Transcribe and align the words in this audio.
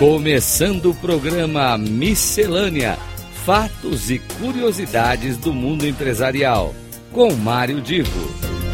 Começando 0.00 0.92
o 0.92 0.94
programa 0.94 1.76
Miscelânea: 1.76 2.96
Fatos 3.44 4.10
e 4.10 4.18
Curiosidades 4.18 5.36
do 5.36 5.52
Mundo 5.52 5.86
Empresarial, 5.86 6.74
com 7.12 7.34
Mário 7.34 7.82
Divo. 7.82 8.18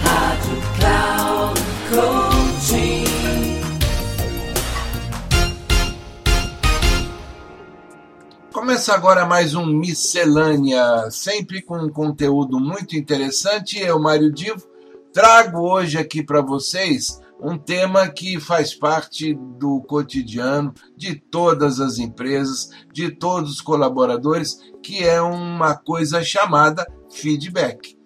Rádio 0.02 0.62
Cloud 0.78 1.60
Coaching. 1.90 3.04
Começa 8.52 8.94
agora 8.94 9.26
mais 9.26 9.56
um 9.56 9.66
Miscelânea, 9.66 11.10
sempre 11.10 11.60
com 11.60 11.76
um 11.76 11.88
conteúdo 11.88 12.60
muito 12.60 12.96
interessante. 12.96 13.80
Eu, 13.80 13.98
Mário 13.98 14.32
Divo, 14.32 14.62
trago 15.12 15.58
hoje 15.58 15.98
aqui 15.98 16.22
para 16.22 16.40
vocês 16.40 17.20
um 17.40 17.58
tema 17.58 18.08
que 18.08 18.40
faz 18.40 18.74
parte 18.74 19.34
do 19.34 19.80
cotidiano 19.82 20.72
de 20.96 21.14
todas 21.16 21.80
as 21.80 21.98
empresas, 21.98 22.70
de 22.92 23.10
todos 23.10 23.52
os 23.52 23.60
colaboradores, 23.60 24.60
que 24.82 25.04
é 25.04 25.20
uma 25.20 25.74
coisa 25.74 26.22
chamada 26.22 26.86
feedback. 27.10 27.96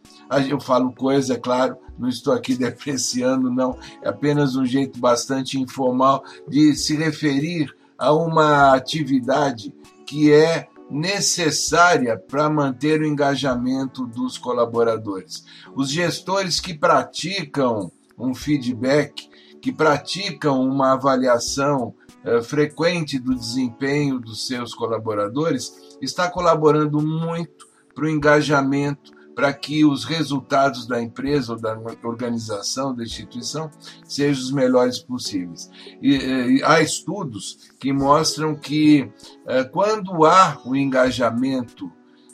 Eu 0.48 0.60
falo 0.60 0.92
coisa, 0.92 1.34
é 1.34 1.38
claro, 1.38 1.76
não 1.98 2.08
estou 2.08 2.32
aqui 2.32 2.54
depreciando, 2.56 3.50
não, 3.50 3.78
é 4.02 4.08
apenas 4.08 4.56
um 4.56 4.64
jeito 4.64 4.98
bastante 4.98 5.58
informal 5.58 6.24
de 6.48 6.74
se 6.74 6.96
referir 6.96 7.74
a 7.98 8.12
uma 8.12 8.74
atividade 8.74 9.74
que 10.06 10.32
é 10.32 10.68
necessária 10.90 12.18
para 12.18 12.50
manter 12.50 13.00
o 13.00 13.06
engajamento 13.06 14.06
dos 14.06 14.36
colaboradores. 14.36 15.44
Os 15.74 15.90
gestores 15.90 16.58
que 16.58 16.74
praticam 16.74 17.92
um 18.18 18.34
feedback, 18.34 19.29
que 19.60 19.72
praticam 19.72 20.60
uma 20.62 20.92
avaliação 20.92 21.94
uh, 22.24 22.42
frequente 22.42 23.18
do 23.18 23.34
desempenho 23.34 24.18
dos 24.18 24.46
seus 24.46 24.74
colaboradores, 24.74 25.96
está 26.00 26.30
colaborando 26.30 27.00
muito 27.00 27.68
para 27.94 28.04
o 28.04 28.08
engajamento, 28.08 29.12
para 29.34 29.52
que 29.52 29.84
os 29.84 30.04
resultados 30.04 30.86
da 30.86 31.00
empresa 31.00 31.52
ou 31.52 31.58
da 31.58 31.78
organização, 32.02 32.94
da 32.94 33.02
instituição, 33.02 33.70
sejam 34.04 34.42
os 34.42 34.52
melhores 34.52 34.98
possíveis. 34.98 35.70
E, 36.02 36.16
e 36.56 36.62
há 36.62 36.80
estudos 36.80 37.70
que 37.78 37.92
mostram 37.92 38.54
que 38.54 39.10
uh, 39.44 39.70
quando 39.72 40.24
há 40.24 40.60
o 40.64 40.76
engajamento 40.76 41.90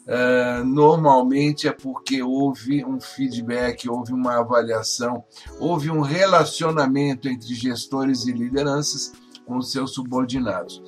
Uh, 0.07 0.65
normalmente 0.65 1.67
é 1.67 1.73
porque 1.73 2.23
houve 2.23 2.85
um 2.85 3.01
feedback, 3.01 3.89
houve 3.89 4.13
uma 4.13 4.39
avaliação, 4.39 5.25
houve 5.59 5.91
um 5.91 6.01
relacionamento 6.01 7.29
entre 7.29 7.53
gestores 7.55 8.25
e 8.25 8.33
lideranças 8.33 9.13
com 9.45 9.61
seus 9.61 9.95
subordinados. 9.95 10.81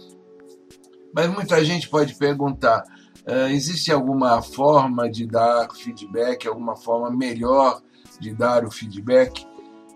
Mas 1.13 1.29
muita 1.29 1.65
gente 1.65 1.89
pode 1.89 2.15
perguntar: 2.15 2.85
uh, 3.27 3.51
existe 3.51 3.91
alguma 3.91 4.41
forma 4.41 5.11
de 5.11 5.27
dar 5.27 5.69
feedback, 5.75 6.47
alguma 6.47 6.77
forma 6.77 7.11
melhor 7.11 7.83
de 8.21 8.33
dar 8.33 8.65
o 8.65 8.71
feedback? 8.71 9.45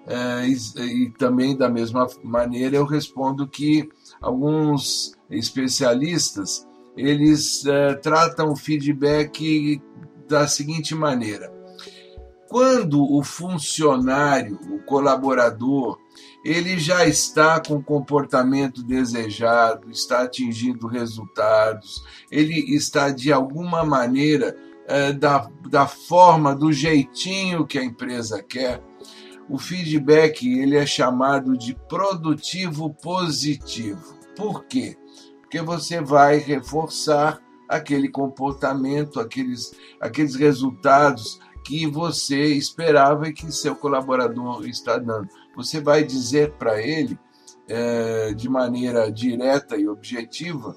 Uh, 0.05 0.45
e, 0.45 1.05
e 1.05 1.11
também, 1.12 1.57
da 1.57 1.69
mesma 1.69 2.09
maneira, 2.25 2.75
eu 2.75 2.84
respondo 2.84 3.47
que 3.47 3.89
alguns 4.20 5.17
especialistas 5.31 6.67
eles 6.97 7.65
uh, 7.65 8.01
tratam 8.01 8.51
o 8.51 8.57
feedback 8.57 9.81
da 10.29 10.47
seguinte 10.47 10.95
maneira: 10.95 11.53
quando 12.48 13.03
o 13.03 13.23
funcionário, 13.23 14.59
o 14.71 14.79
colaborador, 14.81 15.98
ele 16.45 16.79
já 16.79 17.07
está 17.07 17.61
com 17.61 17.77
o 17.77 17.83
comportamento 17.83 18.83
desejado, 18.83 19.91
está 19.91 20.23
atingindo 20.23 20.86
resultados, 20.86 22.02
ele 22.31 22.75
está 22.75 23.11
de 23.11 23.33
alguma 23.33 23.85
maneira 23.85 24.57
uh, 24.85 25.19
da, 25.19 25.48
da 25.70 25.86
forma, 25.86 26.55
do 26.55 26.73
jeitinho 26.73 27.67
que 27.67 27.79
a 27.79 27.85
empresa 27.85 28.42
quer. 28.42 28.83
O 29.48 29.58
feedback 29.58 30.47
ele 30.47 30.77
é 30.77 30.86
chamado 30.86 31.57
de 31.57 31.75
produtivo 31.89 32.95
positivo. 32.95 34.19
Por 34.36 34.64
quê? 34.64 34.97
Porque 35.52 35.61
você 35.61 36.01
vai 36.01 36.39
reforçar 36.39 37.39
aquele 37.68 38.08
comportamento, 38.08 39.20
aqueles, 39.20 39.70
aqueles 40.01 40.35
resultados 40.35 41.39
que 41.63 41.86
você 41.86 42.55
esperava 42.55 43.29
e 43.29 43.35
que 43.35 43.52
seu 43.52 43.77
colaborador 43.77 44.67
está 44.67 44.96
dando. 44.96 45.29
Você 45.55 45.79
vai 45.79 46.05
dizer 46.05 46.52
para 46.52 46.80
ele, 46.80 47.18
é, 47.68 48.33
de 48.33 48.48
maneira 48.48 49.13
direta 49.13 49.77
e 49.77 49.86
objetiva, 49.86 50.74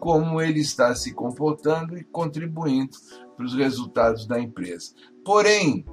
como 0.00 0.40
ele 0.40 0.60
está 0.60 0.94
se 0.94 1.12
comportando 1.12 1.98
e 1.98 2.02
contribuindo 2.02 2.96
para 3.36 3.44
os 3.44 3.54
resultados 3.54 4.26
da 4.26 4.40
empresa. 4.40 4.94
Porém, 5.22 5.84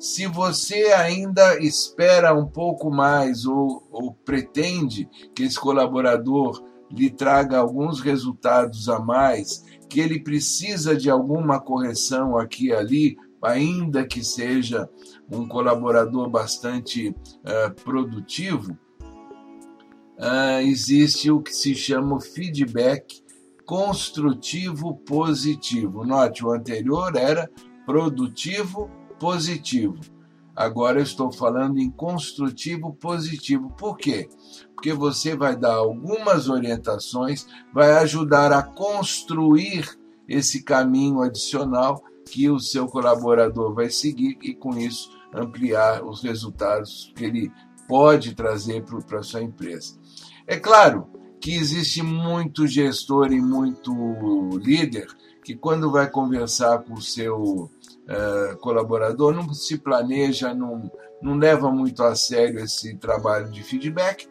se 0.00 0.26
você 0.26 0.86
ainda 0.94 1.60
espera 1.60 2.34
um 2.34 2.46
pouco 2.46 2.90
mais 2.90 3.46
ou, 3.46 3.86
ou 3.92 4.12
pretende 4.12 5.08
que 5.32 5.44
esse 5.44 5.60
colaborador 5.60 6.67
lhe 6.90 7.10
traga 7.10 7.58
alguns 7.58 8.00
resultados 8.00 8.88
a 8.88 8.98
mais, 8.98 9.64
que 9.88 10.00
ele 10.00 10.20
precisa 10.20 10.96
de 10.96 11.10
alguma 11.10 11.60
correção 11.60 12.36
aqui 12.36 12.68
e 12.68 12.72
ali, 12.72 13.16
ainda 13.42 14.06
que 14.06 14.24
seja 14.24 14.88
um 15.30 15.46
colaborador 15.46 16.28
bastante 16.28 17.10
uh, 17.10 17.74
produtivo, 17.84 18.72
uh, 20.18 20.60
existe 20.62 21.30
o 21.30 21.40
que 21.40 21.52
se 21.52 21.74
chama 21.74 22.20
feedback 22.20 23.22
construtivo 23.64 24.96
positivo. 24.96 26.04
Note, 26.04 26.44
o 26.44 26.52
anterior 26.52 27.14
era 27.16 27.50
produtivo 27.84 28.90
positivo. 29.18 29.98
Agora 30.58 30.98
eu 30.98 31.04
estou 31.04 31.30
falando 31.30 31.78
em 31.78 31.88
construtivo 31.88 32.92
positivo. 32.92 33.70
Por 33.78 33.96
quê? 33.96 34.28
Porque 34.74 34.92
você 34.92 35.36
vai 35.36 35.54
dar 35.54 35.74
algumas 35.74 36.48
orientações, 36.48 37.46
vai 37.72 37.92
ajudar 37.98 38.52
a 38.52 38.60
construir 38.60 39.88
esse 40.26 40.64
caminho 40.64 41.22
adicional 41.22 42.02
que 42.28 42.50
o 42.50 42.58
seu 42.58 42.88
colaborador 42.88 43.72
vai 43.72 43.88
seguir 43.88 44.36
e 44.42 44.52
com 44.52 44.76
isso 44.76 45.16
ampliar 45.32 46.04
os 46.04 46.24
resultados 46.24 47.12
que 47.14 47.24
ele 47.26 47.52
pode 47.86 48.34
trazer 48.34 48.84
para 49.06 49.20
a 49.20 49.22
sua 49.22 49.40
empresa. 49.40 49.96
É 50.44 50.56
claro 50.56 51.06
que 51.40 51.54
existe 51.54 52.02
muito 52.02 52.66
gestor 52.66 53.30
e 53.30 53.40
muito 53.40 53.92
líder 54.58 55.06
que 55.44 55.54
quando 55.54 55.88
vai 55.92 56.10
conversar 56.10 56.80
com 56.80 56.94
o 56.94 57.00
seu 57.00 57.70
uh, 58.08 58.56
colaborador, 58.58 59.32
não 59.34 59.52
se 59.52 59.78
planeja, 59.78 60.54
não, 60.54 60.90
não 61.22 61.36
leva 61.36 61.70
muito 61.70 62.02
a 62.02 62.14
sério 62.14 62.60
esse 62.60 62.96
trabalho 62.96 63.50
de 63.50 63.62
feedback. 63.62 64.26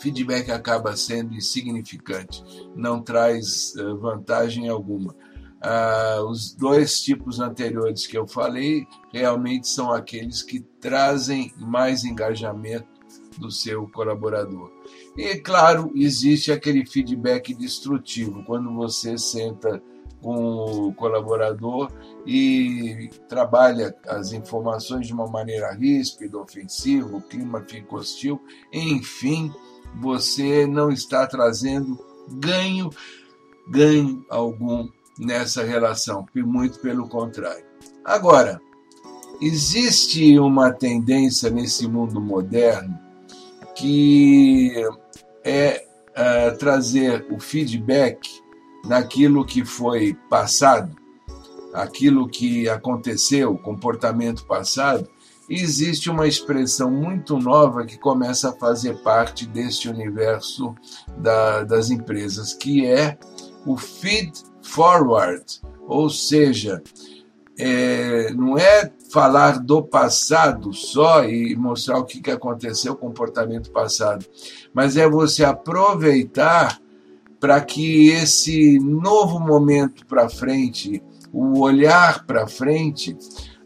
Feedback 0.00 0.50
acaba 0.50 0.96
sendo 0.96 1.34
insignificante, 1.34 2.42
não 2.74 3.02
traz 3.02 3.74
uh, 3.76 3.98
vantagem 3.98 4.68
alguma. 4.68 5.14
Uh, 5.62 6.24
os 6.30 6.54
dois 6.54 7.02
tipos 7.02 7.38
anteriores 7.38 8.06
que 8.06 8.16
eu 8.16 8.26
falei 8.26 8.86
realmente 9.12 9.68
são 9.68 9.92
aqueles 9.92 10.42
que 10.42 10.60
trazem 10.80 11.52
mais 11.58 12.02
engajamento 12.02 12.88
do 13.38 13.50
seu 13.50 13.86
colaborador. 13.88 14.72
E 15.16 15.36
claro, 15.36 15.92
existe 15.94 16.50
aquele 16.50 16.86
feedback 16.86 17.54
destrutivo, 17.54 18.42
quando 18.44 18.74
você 18.74 19.18
senta 19.18 19.82
com 20.20 20.88
o 20.88 20.94
colaborador 20.94 21.90
e 22.26 23.10
trabalha 23.28 23.94
as 24.06 24.32
informações 24.32 25.06
de 25.06 25.12
uma 25.12 25.26
maneira 25.26 25.72
ríspida, 25.72 26.38
ofensiva, 26.38 27.16
o 27.16 27.22
clima 27.22 27.64
fica 27.66 27.96
hostil, 27.96 28.40
enfim, 28.72 29.52
você 30.00 30.66
não 30.66 30.90
está 30.90 31.26
trazendo 31.26 31.98
ganho, 32.28 32.90
ganho 33.68 34.24
algum 34.28 34.88
nessa 35.18 35.62
relação, 35.64 36.26
muito 36.34 36.78
pelo 36.80 37.08
contrário. 37.08 37.64
Agora, 38.04 38.60
existe 39.40 40.38
uma 40.38 40.72
tendência 40.72 41.50
nesse 41.50 41.88
mundo 41.88 42.20
moderno 42.20 42.98
que 43.74 44.72
é 45.44 45.86
uh, 46.10 46.58
trazer 46.58 47.26
o 47.30 47.38
feedback 47.38 48.20
naquilo 48.84 49.44
que 49.44 49.64
foi 49.64 50.14
passado, 50.28 50.96
aquilo 51.72 52.28
que 52.28 52.68
aconteceu, 52.68 53.56
comportamento 53.58 54.44
passado, 54.44 55.08
existe 55.48 56.08
uma 56.08 56.28
expressão 56.28 56.90
muito 56.90 57.36
nova 57.38 57.84
que 57.84 57.98
começa 57.98 58.50
a 58.50 58.56
fazer 58.56 59.02
parte 59.02 59.46
deste 59.46 59.88
universo 59.88 60.74
da, 61.18 61.64
das 61.64 61.90
empresas, 61.90 62.54
que 62.54 62.86
é 62.86 63.18
o 63.66 63.76
feed 63.76 64.32
forward, 64.62 65.44
ou 65.86 66.08
seja, 66.08 66.82
é, 67.58 68.32
não 68.32 68.56
é 68.56 68.90
falar 69.12 69.58
do 69.58 69.82
passado 69.82 70.72
só 70.72 71.24
e 71.24 71.54
mostrar 71.56 71.98
o 71.98 72.04
que 72.04 72.30
aconteceu, 72.30 72.92
o 72.92 72.96
comportamento 72.96 73.70
passado, 73.72 74.24
mas 74.72 74.96
é 74.96 75.08
você 75.08 75.44
aproveitar 75.44 76.80
para 77.40 77.60
que 77.62 78.10
esse 78.10 78.78
novo 78.78 79.40
momento 79.40 80.06
para 80.06 80.28
frente, 80.28 81.02
o 81.32 81.60
olhar 81.60 82.26
para 82.26 82.46
frente, 82.46 83.16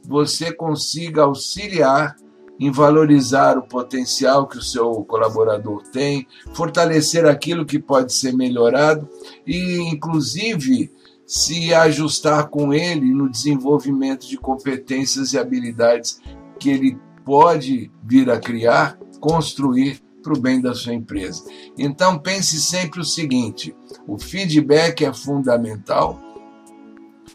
você 0.06 0.53
consiga 0.53 1.23
auxiliar 1.23 2.15
em 2.61 2.71
valorizar 2.71 3.59
o 3.59 3.67
potencial 3.67 4.47
que 4.47 4.59
o 4.59 4.62
seu 4.62 5.05
colaborador 5.05 5.82
tem, 5.91 6.26
fortalecer 6.55 7.26
aquilo 7.26 7.67
que 7.67 7.81
pode 7.81 8.12
ser 8.12 8.32
melhorado 8.32 9.09
e, 9.44 9.81
inclusive, 9.81 10.93
se 11.27 11.75
ajustar 11.75 12.49
com 12.49 12.73
ele 12.73 13.12
no 13.12 13.29
desenvolvimento 13.29 14.29
de 14.29 14.37
competências 14.37 15.32
e 15.32 15.38
habilidades 15.38 16.20
que 16.61 16.70
ele 16.70 16.97
pode 17.25 17.91
vir 18.05 18.31
a 18.31 18.38
criar, 18.38 18.99
construir 19.19 20.04
para 20.25 20.32
o 20.32 20.41
bem 20.41 20.61
da 20.61 20.75
sua 20.75 20.94
empresa. 20.94 21.44
Então 21.79 22.19
pense 22.19 22.61
sempre 22.61 23.00
o 23.00 23.05
seguinte: 23.05 23.76
o 24.09 24.19
feedback 24.19 25.05
é 25.05 25.12
fundamental, 25.12 26.19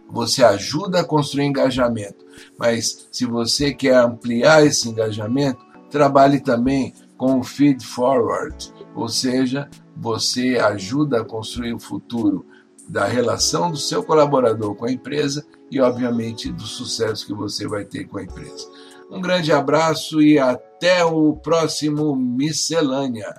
você 0.10 0.44
ajuda 0.44 1.02
a 1.02 1.06
construir 1.06 1.46
engajamento, 1.46 2.26
mas 2.58 3.08
se 3.12 3.26
você 3.26 3.72
quer 3.74 3.96
ampliar 3.96 4.66
esse 4.66 4.90
engajamento, 4.90 5.64
trabalhe 5.90 6.42
também 6.42 6.94
com 7.16 7.40
o 7.40 7.44
feed 7.44 7.86
forward, 7.86 8.74
ou 8.96 9.08
seja, 9.08 9.70
você 9.96 10.58
ajuda 10.58 11.22
a 11.22 11.26
construir 11.26 11.74
o 11.74 11.80
futuro 11.80 12.46
da 12.88 13.06
relação 13.06 13.70
do 13.70 13.78
seu 13.78 14.04
colaborador 14.04 14.74
com 14.74 14.86
a 14.86 14.92
empresa 14.92 15.46
e, 15.70 15.80
obviamente, 15.80 16.52
do 16.52 16.64
sucesso 16.64 17.26
que 17.26 17.34
você 17.34 17.68
vai 17.68 17.86
ter 17.86 18.06
com 18.06 18.18
a 18.18 18.24
empresa. 18.24 18.68
Um 19.10 19.20
grande 19.20 19.52
abraço 19.52 20.22
e 20.22 20.38
até 20.38 21.04
o 21.04 21.34
próximo 21.34 22.16
Miscelânea. 22.16 23.34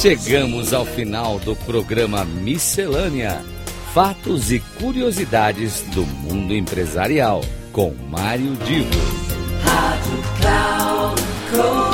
Chegamos 0.00 0.74
ao 0.74 0.84
final 0.84 1.38
do 1.38 1.56
programa 1.56 2.24
Miscelânea: 2.24 3.42
Fatos 3.94 4.52
e 4.52 4.60
Curiosidades 4.78 5.80
do 5.94 6.04
Mundo 6.04 6.54
Empresarial, 6.54 7.40
com 7.72 7.94
Mário 8.10 8.54
Divo. 8.56 8.90
Rádio 9.64 10.22
Cloud 10.38 11.93